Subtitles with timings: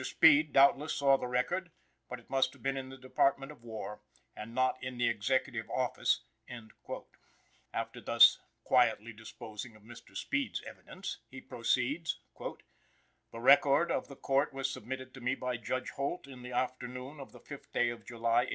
[0.03, 1.69] Speed, doubtless, saw the record,
[2.09, 3.99] but it must have been in the Department of War,
[4.35, 6.21] and not in the Executive office."
[7.71, 10.17] After thus quietly disposing of Mr.
[10.17, 15.91] Speed's evidence, he proceeds: "The record of the court was submitted to me by Judge
[15.91, 18.49] Holt in the afternoon of the 5th day of July, 1865.